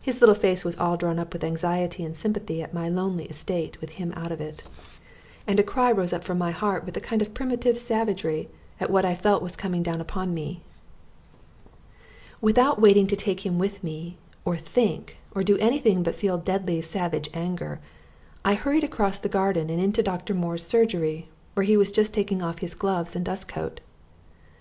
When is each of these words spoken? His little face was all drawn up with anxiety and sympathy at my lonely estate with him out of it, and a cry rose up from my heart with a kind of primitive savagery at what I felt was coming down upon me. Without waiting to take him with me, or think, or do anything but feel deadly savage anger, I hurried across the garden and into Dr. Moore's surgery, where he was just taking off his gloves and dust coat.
His 0.00 0.20
little 0.20 0.34
face 0.34 0.64
was 0.64 0.76
all 0.76 0.96
drawn 0.96 1.20
up 1.20 1.32
with 1.32 1.44
anxiety 1.44 2.02
and 2.04 2.16
sympathy 2.16 2.60
at 2.64 2.74
my 2.74 2.88
lonely 2.88 3.26
estate 3.26 3.80
with 3.80 3.90
him 3.90 4.12
out 4.16 4.32
of 4.32 4.40
it, 4.40 4.64
and 5.46 5.60
a 5.60 5.62
cry 5.62 5.92
rose 5.92 6.12
up 6.12 6.24
from 6.24 6.36
my 6.36 6.50
heart 6.50 6.84
with 6.84 6.96
a 6.96 7.00
kind 7.00 7.22
of 7.22 7.32
primitive 7.32 7.78
savagery 7.78 8.48
at 8.80 8.90
what 8.90 9.04
I 9.04 9.14
felt 9.14 9.40
was 9.40 9.54
coming 9.54 9.84
down 9.84 10.00
upon 10.00 10.34
me. 10.34 10.62
Without 12.40 12.80
waiting 12.80 13.06
to 13.06 13.14
take 13.14 13.46
him 13.46 13.56
with 13.60 13.84
me, 13.84 14.16
or 14.44 14.56
think, 14.56 15.18
or 15.32 15.44
do 15.44 15.56
anything 15.58 16.02
but 16.02 16.16
feel 16.16 16.38
deadly 16.38 16.80
savage 16.82 17.28
anger, 17.32 17.78
I 18.44 18.54
hurried 18.54 18.82
across 18.82 19.18
the 19.18 19.28
garden 19.28 19.70
and 19.70 19.80
into 19.80 20.02
Dr. 20.02 20.34
Moore's 20.34 20.66
surgery, 20.66 21.28
where 21.54 21.62
he 21.64 21.76
was 21.76 21.92
just 21.92 22.12
taking 22.12 22.42
off 22.42 22.58
his 22.58 22.74
gloves 22.74 23.14
and 23.14 23.24
dust 23.24 23.46
coat. 23.46 23.78